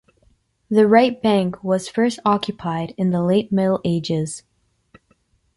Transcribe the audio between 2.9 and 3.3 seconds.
in the